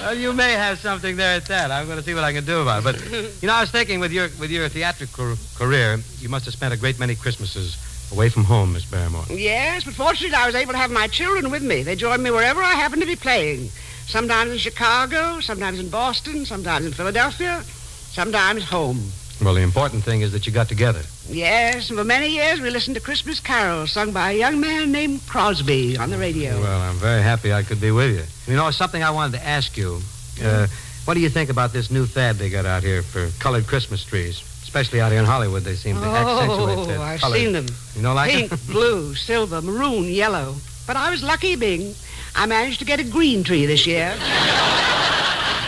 Well, 0.00 0.14
you 0.16 0.32
may 0.32 0.52
have 0.52 0.78
something 0.78 1.16
there 1.16 1.36
at 1.36 1.44
that. 1.48 1.70
I'm 1.70 1.84
going 1.84 1.98
to 1.98 2.02
see 2.02 2.14
what 2.14 2.24
I 2.24 2.32
can 2.32 2.46
do 2.46 2.62
about 2.62 2.78
it. 2.78 2.84
But, 2.84 3.42
you 3.42 3.46
know, 3.46 3.52
I 3.52 3.60
was 3.60 3.70
thinking 3.70 4.00
with 4.00 4.12
your, 4.12 4.28
with 4.40 4.50
your 4.50 4.66
theatrical 4.70 5.34
career, 5.56 5.98
you 6.20 6.30
must 6.30 6.46
have 6.46 6.54
spent 6.54 6.72
a 6.72 6.78
great 6.78 6.98
many 6.98 7.14
Christmases 7.14 7.76
away 8.10 8.30
from 8.30 8.44
home, 8.44 8.72
Miss 8.72 8.86
Barrymore. 8.86 9.24
yes, 9.28 9.84
but 9.84 9.92
fortunately 9.92 10.34
I 10.34 10.46
was 10.46 10.54
able 10.54 10.72
to 10.72 10.78
have 10.78 10.90
my 10.90 11.06
children 11.06 11.50
with 11.50 11.62
me. 11.62 11.82
They 11.82 11.96
joined 11.96 12.22
me 12.22 12.30
wherever 12.30 12.62
I 12.62 12.72
happened 12.72 13.02
to 13.02 13.06
be 13.06 13.14
playing. 13.14 13.68
Sometimes 14.10 14.50
in 14.50 14.58
Chicago, 14.58 15.38
sometimes 15.38 15.78
in 15.78 15.88
Boston, 15.88 16.44
sometimes 16.44 16.84
in 16.84 16.92
Philadelphia, 16.92 17.62
sometimes 18.10 18.64
home. 18.64 19.00
Well, 19.40 19.54
the 19.54 19.62
important 19.62 20.02
thing 20.02 20.22
is 20.22 20.32
that 20.32 20.46
you 20.48 20.52
got 20.52 20.68
together. 20.68 21.02
Yes, 21.28 21.90
and 21.90 21.96
for 21.98 22.04
many 22.04 22.28
years 22.28 22.60
we 22.60 22.70
listened 22.70 22.96
to 22.96 23.00
Christmas 23.00 23.38
carols 23.38 23.92
sung 23.92 24.10
by 24.10 24.32
a 24.32 24.36
young 24.36 24.60
man 24.60 24.90
named 24.90 25.20
Crosby 25.28 25.96
on 25.96 26.10
the 26.10 26.18
radio. 26.18 26.60
Well, 26.60 26.80
I'm 26.80 26.96
very 26.96 27.22
happy 27.22 27.52
I 27.52 27.62
could 27.62 27.80
be 27.80 27.92
with 27.92 28.10
you. 28.10 28.52
You 28.52 28.58
know, 28.58 28.70
something 28.72 29.00
I 29.02 29.12
wanted 29.12 29.38
to 29.38 29.46
ask 29.46 29.76
you. 29.76 30.00
Uh, 30.42 30.66
what 31.04 31.14
do 31.14 31.20
you 31.20 31.28
think 31.30 31.48
about 31.48 31.72
this 31.72 31.88
new 31.92 32.04
fad 32.04 32.34
they 32.36 32.50
got 32.50 32.66
out 32.66 32.82
here 32.82 33.02
for 33.02 33.30
colored 33.38 33.68
Christmas 33.68 34.04
trees? 34.04 34.42
Especially 34.64 35.00
out 35.00 35.12
here 35.12 35.20
in 35.20 35.26
Hollywood, 35.26 35.62
they 35.62 35.76
seem 35.76 35.94
to 35.96 36.02
accentuate 36.04 36.88
that. 36.88 36.98
Oh, 36.98 37.02
I've 37.02 37.20
colored- 37.20 37.38
seen 37.38 37.52
them. 37.52 37.66
You 37.94 38.02
don't 38.02 38.16
like 38.16 38.32
Pink, 38.32 38.66
blue, 38.66 39.14
silver, 39.14 39.62
maroon, 39.62 40.04
yellow. 40.04 40.56
But 40.86 40.96
I 40.96 41.10
was 41.12 41.22
lucky, 41.22 41.54
Bing. 41.54 41.94
I 42.34 42.46
managed 42.46 42.78
to 42.80 42.84
get 42.84 43.00
a 43.00 43.04
green 43.04 43.42
tree 43.44 43.66
this 43.66 43.86
year. 43.86 44.14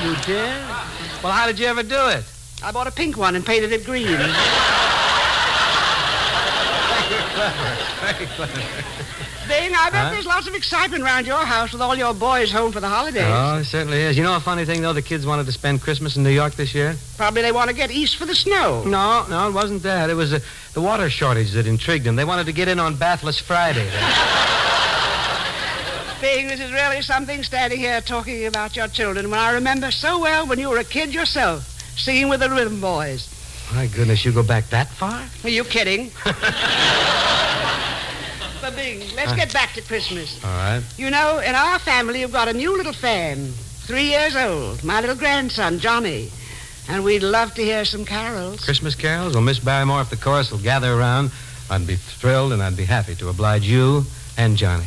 you 0.05 0.15
did? 0.27 0.61
Well, 1.23 1.33
how 1.33 1.47
did 1.47 1.59
you 1.59 1.67
ever 1.67 1.83
do 1.83 2.09
it? 2.09 2.25
I 2.63 2.73
bought 2.73 2.87
a 2.87 2.93
pink 2.93 3.17
one 3.17 3.35
and 3.37 3.45
painted 3.45 3.73
it 3.73 3.85
green. 3.85 4.07
Very 4.07 4.27
clever. 7.35 7.77
Very 8.01 8.27
clever. 8.27 8.63
Bing, 9.49 9.75
I 9.75 9.91
bet 9.91 10.05
Huh? 10.07 10.11
there's 10.13 10.25
lots 10.27 10.47
of 10.47 10.55
excitement 10.55 11.03
around 11.03 11.27
your 11.27 11.45
house 11.45 11.73
with 11.73 11.83
all 11.83 11.97
your 11.97 12.15
boys 12.15 12.51
home 12.53 12.71
for 12.71 12.79
the 12.81 12.89
holidays. 12.89 13.25
Oh, 13.27 13.59
it 13.59 13.65
certainly 13.65 14.01
is. 14.01 14.17
You 14.17 14.23
know 14.23 14.37
a 14.37 14.41
funny 14.41 14.65
thing, 14.65 14.81
though? 14.83 14.93
The 14.93 15.03
kids 15.03 15.27
wanted 15.27 15.47
to 15.47 15.53
spend 15.53 15.83
Christmas 15.83 16.17
in 16.17 16.23
New 16.23 16.31
York 16.31 16.55
this 16.55 16.73
year. 16.75 16.95
Probably 17.17 17.43
they 17.43 17.51
want 17.53 17.69
to 17.69 17.75
get 17.75 17.91
east 17.91 18.17
for 18.17 18.25
the 18.25 18.37
snow. 18.37 18.85
No, 18.85 19.27
no, 19.29 19.49
it 19.49 19.53
wasn't 19.53 19.83
that. 19.83 20.11
It 20.11 20.15
was 20.15 20.33
uh, 20.33 20.39
the 20.75 20.81
water 20.81 21.11
shortage 21.11 21.51
that 21.53 21.67
intrigued 21.67 22.05
them. 22.05 22.15
They 22.17 22.25
wanted 22.25 22.47
to 22.47 22.53
get 22.53 22.69
in 22.69 22.79
on 22.79 22.95
Bathless 22.95 23.41
Friday. 23.41 23.91
Bing, 26.23 26.47
this 26.47 26.61
is 26.61 26.73
really 26.73 27.03
something 27.03 27.43
standing 27.43 27.81
here 27.81 28.01
talking 28.01 28.47
about 28.47 28.77
your 28.77 28.87
children 28.87 29.29
when 29.29 29.41
I 29.41 29.55
remember 29.55 29.91
so 29.91 30.21
well 30.21 30.47
when 30.47 30.61
you 30.61 30.71
were 30.71 30.79
a 30.79 30.85
kid 30.85 31.13
yourself, 31.13 31.65
singing 31.99 32.29
with 32.29 32.39
the 32.39 32.49
Rhythm 32.49 32.81
Boys. 32.81 33.29
My 33.75 33.89
goodness, 33.89 34.25
you 34.25 34.31
go 34.31 34.45
back 34.45 34.71
that 34.71 34.87
far? 34.87 35.21
Are 35.43 35.49
you 35.49 35.65
kidding? 35.65 36.13
but 36.25 36.37
Bing, 38.77 39.01
let's 39.17 39.33
get 39.33 39.53
back 39.53 39.73
to 39.73 39.83
Christmas. 39.83 40.39
All 40.45 40.51
right. 40.51 40.81
You 40.97 41.11
know, 41.11 41.41
in 41.41 41.57
our 41.57 41.81
family, 41.81 42.21
you've 42.21 42.31
got 42.31 42.47
a 42.47 42.53
new 42.53 42.77
little 42.77 42.93
fan, 42.93 43.49
three 43.49 44.05
years 44.05 44.37
old, 44.37 44.85
my 44.85 45.01
little 45.01 45.17
grandson, 45.17 45.81
Johnny. 45.81 46.31
And 46.89 47.03
we'd 47.03 47.25
love 47.25 47.53
to 47.55 47.65
hear 47.65 47.85
some 47.85 48.05
carols. 48.05 48.65
Christmas 48.65 48.95
carols? 48.95 49.35
Well, 49.35 49.43
Miss 49.43 49.59
Barrymore, 49.59 50.03
if 50.03 50.11
the 50.11 50.17
chorus 50.17 50.53
will 50.53 50.63
gather 50.63 50.93
around, 50.93 51.33
I'd 51.69 51.85
be 51.85 51.97
thrilled 51.97 52.53
and 52.53 52.63
I'd 52.63 52.77
be 52.77 52.85
happy 52.85 53.17
to 53.17 53.29
oblige 53.29 53.65
you 53.65 54.05
and 54.39 54.57
Johnny. 54.57 54.87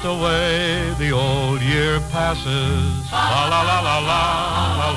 Fast 0.00 0.18
away 0.18 0.94
the 0.98 1.12
old 1.12 1.60
year 1.60 2.00
passes. 2.10 3.12
La 3.12 3.44
la 3.52 3.60
la 3.68 3.80
la 3.80 3.98
la 3.98 4.22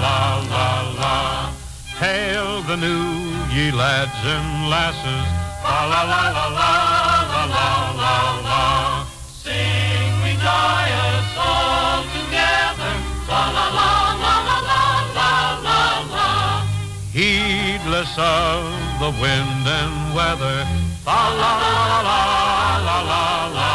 la 0.03 0.17
la 0.53 0.67
la. 1.01 1.51
Hail 1.99 2.61
the 2.61 2.77
new 2.77 3.03
ye 3.51 3.71
lads 3.71 4.21
and 4.23 4.69
lasses. 4.69 5.27
La 5.63 5.79
la 5.91 6.01
la 6.11 6.23
la 6.37 6.47
la 6.59 6.71
la 7.33 7.43
la 7.55 7.69
la 8.01 8.15
la. 8.47 9.05
Sing 9.43 10.11
we 10.23 10.31
joyous 10.39 11.29
all 11.35 12.03
together. 12.15 12.95
La 13.27 13.43
la 13.57 13.67
la 13.77 13.91
la 14.23 14.35
la 14.47 14.57
la 15.19 15.31
la 15.67 15.79
la 16.15 16.29
heedless 17.11 18.13
of 18.17 18.63
the 19.03 19.11
wind 19.19 19.67
and 19.67 20.15
weather. 20.15 20.59
La 21.05 21.27
la 21.41 21.51
la 21.59 21.73
la 21.91 22.21
la 22.87 22.99
la 23.01 23.47
la. 23.57 23.72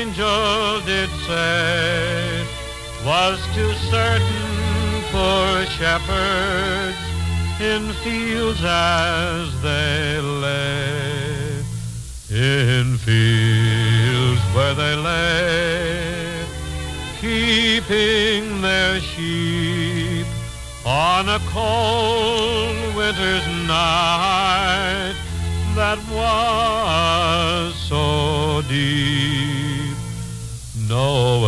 Angel 0.00 0.80
did 0.86 1.10
say, 1.26 2.46
was 3.04 3.38
too 3.54 3.70
certain 3.90 5.02
for 5.12 5.66
shepherds 5.76 6.96
in 7.60 7.92
fields 8.02 8.62
as 8.64 9.62
they 9.62 10.18
lay, 10.20 11.58
in 12.30 12.96
fields 12.96 14.40
where 14.54 14.74
they 14.74 14.96
lay, 14.96 16.46
keeping 17.20 18.62
their 18.62 19.00
sheep 19.00 20.26
on 20.86 21.28
a 21.28 21.40
cold 21.52 22.96
winter's 22.96 23.46
night 23.68 25.14
that 25.74 25.98
was 26.10 27.74
so 27.74 28.62
deep. 28.66 29.69
Noel, 30.90 31.46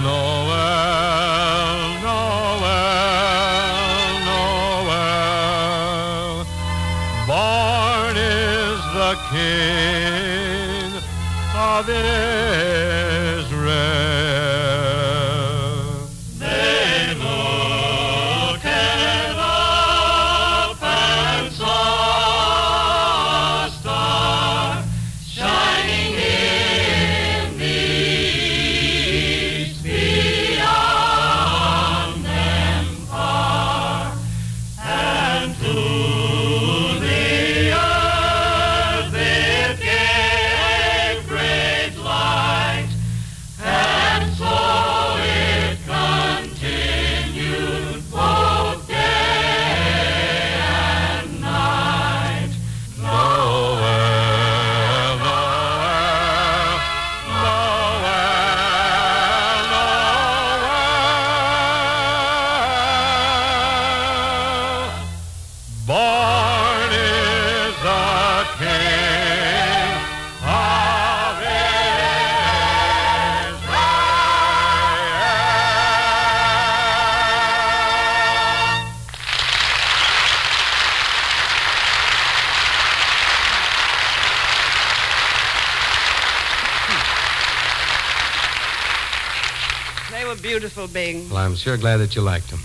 Noel, 0.00 2.00
Noel, 2.00 2.64
Noel. 4.24 6.48
Born 7.26 8.16
is 8.16 8.80
the 8.96 9.12
King 9.30 10.96
of 11.54 11.90
Israel. 11.90 12.69
Were 90.30 90.40
beautiful, 90.40 90.86
Bing. 90.86 91.28
Well, 91.28 91.38
I'm 91.38 91.56
sure 91.56 91.76
glad 91.76 91.96
that 91.96 92.14
you 92.14 92.22
liked 92.22 92.50
them. 92.50 92.60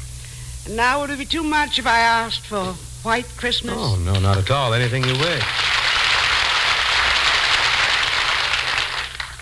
Now, 0.70 1.02
would 1.02 1.10
it 1.10 1.18
be 1.18 1.26
too 1.26 1.44
much 1.44 1.80
if 1.80 1.88
I 1.88 2.00
asked 2.00 2.46
for 2.46 2.74
White 3.04 3.28
Christmas? 3.38 3.74
Oh, 3.76 3.96
no, 4.06 4.20
not 4.20 4.38
at 4.38 4.52
all. 4.52 4.74
Anything 4.74 5.04
you 5.04 5.14
wish. 5.14 5.44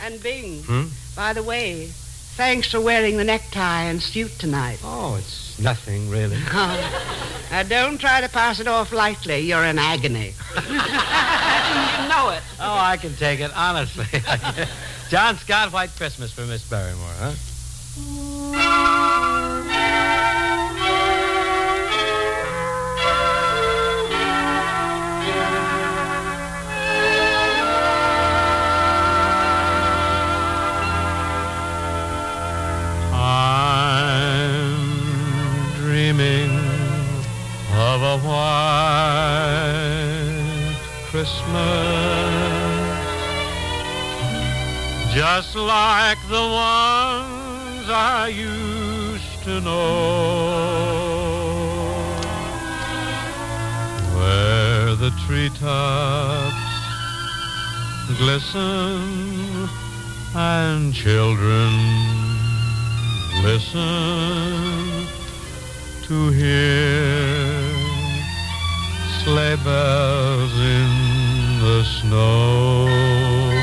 And 0.03 0.21
Bing, 0.23 0.63
Hmm? 0.63 0.83
by 1.15 1.33
the 1.33 1.43
way, 1.43 1.88
thanks 1.88 2.71
for 2.71 2.79
wearing 2.79 3.17
the 3.17 3.23
necktie 3.25 3.83
and 3.83 4.01
suit 4.01 4.31
tonight. 4.39 4.79
Oh, 4.83 5.15
it's 5.17 5.59
nothing, 5.59 6.09
really. 6.09 6.38
now, 6.53 7.63
don't 7.67 7.97
try 7.99 8.21
to 8.21 8.29
pass 8.29 8.59
it 8.62 8.67
off 8.67 8.93
lightly. 8.93 9.39
You're 9.39 9.65
in 9.65 9.77
agony. 9.79 10.33
you 10.55 10.73
know 12.07 12.29
it. 12.29 12.41
Oh, 12.59 12.77
I 12.77 12.97
can 13.01 13.15
take 13.15 13.41
it, 13.41 13.51
honestly. 13.55 14.05
John 15.09 15.38
Scott, 15.38 15.73
White 15.73 15.91
Christmas 15.97 16.31
for 16.31 16.45
Miss 16.45 16.67
Barrymore, 16.69 17.15
huh? 17.19 17.33
Christmas, 41.13 41.53
just 45.13 45.55
like 45.55 46.17
the 46.27 46.41
ones 47.84 47.89
I 47.89 48.28
used 48.30 49.43
to 49.43 49.62
know, 49.62 50.04
where 54.15 54.96
the 54.96 55.12
treetops 55.26 56.56
glisten 58.17 59.69
and 60.36 60.93
children 60.93 61.72
listen 63.43 65.08
to 66.04 66.30
hear 66.32 67.63
sleigh 69.24 69.58
bells 69.63 70.54
in 70.54 71.60
the 71.60 71.84
snow. 71.84 73.62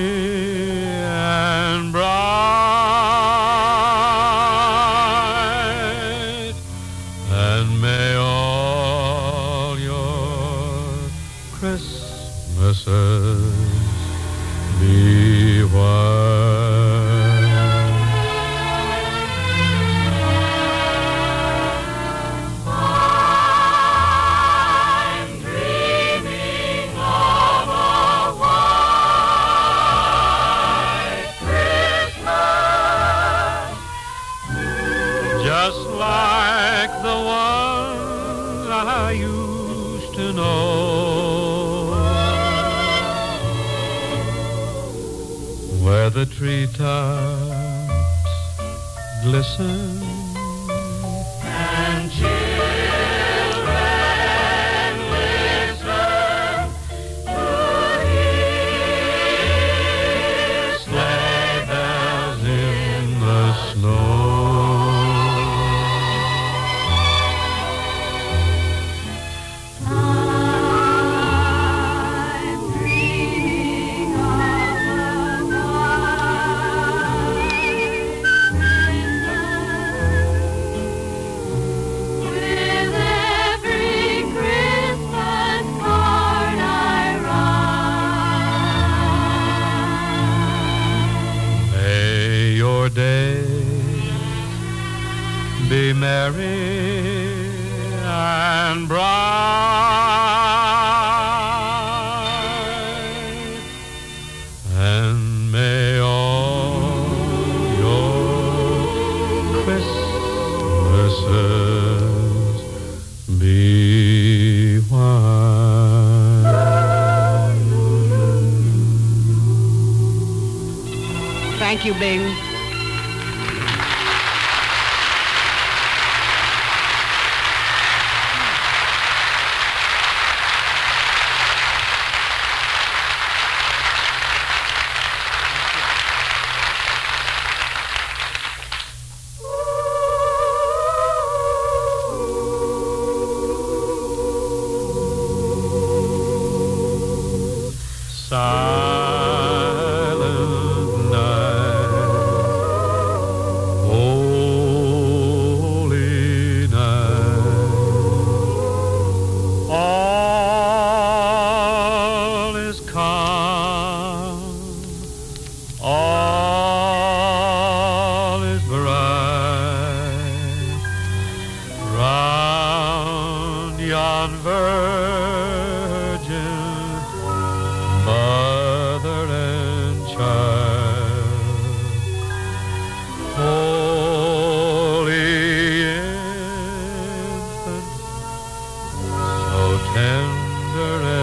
tender 189.93 191.20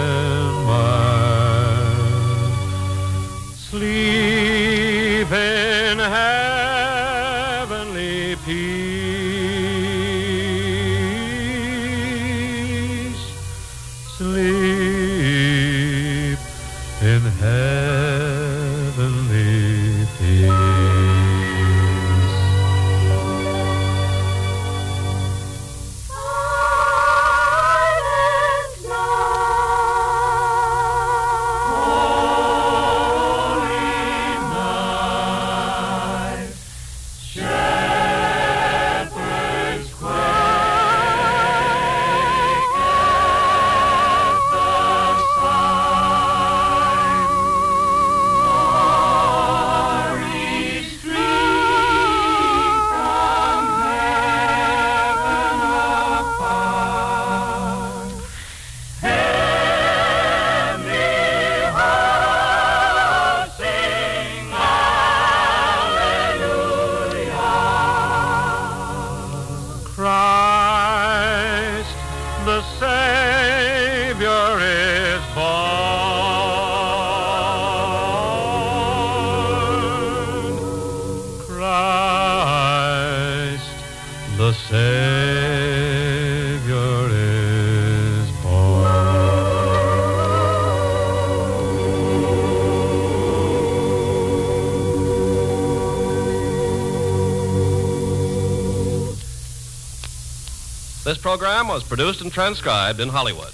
program 101.28 101.68
was 101.68 101.84
produced 101.84 102.22
and 102.22 102.32
transcribed 102.32 103.00
in 103.00 103.08
Hollywood. 103.10 103.52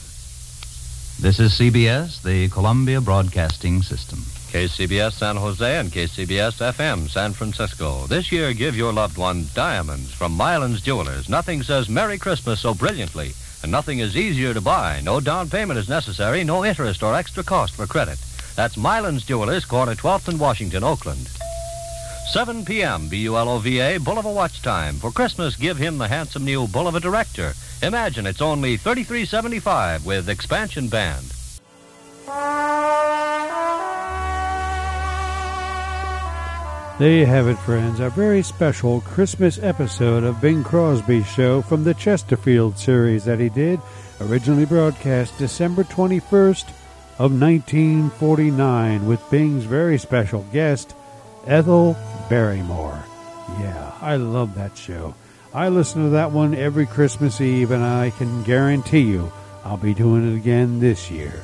This 1.19 1.41
is 1.41 1.59
CBS, 1.59 2.23
the 2.23 2.49
Columbia 2.51 3.01
Broadcasting 3.01 3.83
System. 3.83 4.21
KCBS 4.53 5.15
San 5.15 5.35
Jose 5.35 5.77
and 5.77 5.91
KCBS 5.91 6.73
FM 6.73 7.11
San 7.11 7.33
Francisco. 7.33 8.07
This 8.07 8.31
year, 8.31 8.55
give 8.55 8.77
your 8.77 8.93
loved 8.93 9.19
one 9.19 9.47
diamonds 9.55 10.15
from 10.15 10.39
Mylands 10.39 10.85
Jewelers. 10.85 11.29
Nothing 11.29 11.65
says 11.65 11.89
Merry 11.89 12.17
Christmas 12.17 12.61
so 12.61 12.75
brilliantly, 12.75 13.33
and 13.65 13.73
nothing 13.73 13.99
is 13.99 14.17
easier 14.17 14.55
to 14.55 14.61
buy. 14.61 15.01
No 15.03 15.19
down 15.19 15.51
payment 15.51 15.81
is 15.81 15.89
necessary, 15.89 16.45
no 16.45 16.65
interest 16.65 17.03
or 17.03 17.17
extra 17.17 17.43
cost 17.43 17.75
for 17.75 17.89
credit. 17.89 18.21
That's 18.55 18.77
Mylands 18.77 19.27
Jewelers, 19.27 19.65
corner 19.65 19.97
12th 19.97 20.29
and 20.29 20.39
Washington, 20.39 20.85
Oakland. 20.85 21.29
7 22.31 22.65
p.m. 22.65 23.09
B-U-L-O-V-A, 23.09 23.99
Bulova 23.99 24.33
Watch 24.33 24.63
Time. 24.63 24.95
For 24.95 25.11
Christmas, 25.11 25.57
give 25.57 25.77
him 25.77 25.99
the 25.99 26.09
handsome 26.09 26.45
new 26.45 26.67
Bulova 26.67 27.01
Director. 27.01 27.55
Imagine 27.85 28.27
it's 28.27 28.41
only 28.41 28.79
$33.75 28.79 30.07
with 30.07 30.31
expansion 30.31 30.89
band. 30.89 31.27
There 36.99 37.11
you 37.11 37.27
have 37.27 37.47
it, 37.47 37.59
friends. 37.59 38.01
A 38.01 38.09
very 38.09 38.43
special 38.43 39.03
Christmas 39.03 39.59
episode 39.63 40.25
of 40.25 40.41
Bing 40.41 40.65
Crosby's 40.65 41.27
show 41.27 41.61
from 41.61 41.85
the 41.85 41.93
Chesterfield 41.93 42.79
series 42.79 43.27
that 43.27 43.39
he 43.39 43.51
did, 43.51 43.81
originally 44.23 44.65
broadcast 44.65 45.37
December 45.37 45.85
21st 45.85 46.71
of 47.19 47.39
1949 47.39 49.07
with 49.07 49.31
Bing's 49.31 49.65
very 49.65 49.99
special 49.99 50.47
guest, 50.55 50.95
Ethel 51.47 51.99
Barrymore. 52.31 53.05
Yeah, 53.61 53.93
I 54.01 54.17
love 54.17 54.55
that 54.55 54.75
show. 54.79 55.15
I 55.55 55.69
listen 55.69 56.03
to 56.03 56.11
that 56.11 56.33
one 56.33 56.53
every 56.53 56.85
Christmas 56.85 57.41
Eve, 57.41 57.71
and 57.71 57.85
I 57.85 58.11
can 58.11 58.43
guarantee 58.43 59.03
you 59.03 59.33
I'll 59.65 59.77
be 59.77 59.95
doing 59.95 60.33
it 60.33 60.37
again 60.37 60.81
this 60.81 61.13
year. 61.13 61.41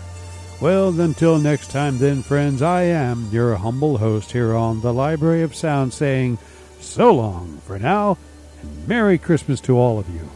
Well, 0.60 1.00
until 1.00 1.38
next 1.38 1.70
time, 1.70 1.98
then, 1.98 2.22
friends, 2.22 2.60
I 2.60 2.82
am 2.82 3.28
your 3.30 3.54
humble 3.54 3.98
host 3.98 4.32
here 4.32 4.52
on 4.54 4.80
the 4.80 4.92
Library 4.92 5.42
of 5.42 5.54
Sound 5.54 5.94
saying 5.94 6.38
so 6.80 7.14
long 7.14 7.58
for 7.64 7.78
now, 7.78 8.18
and 8.60 8.88
Merry 8.88 9.16
Christmas 9.16 9.60
to 9.62 9.78
all 9.78 10.00
of 10.00 10.08
you. 10.10 10.28